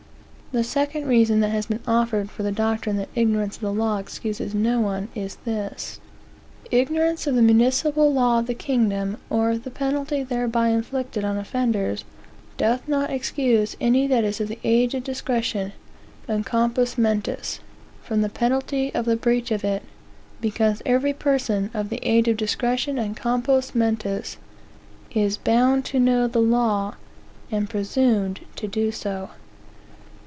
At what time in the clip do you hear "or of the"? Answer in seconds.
9.29-9.71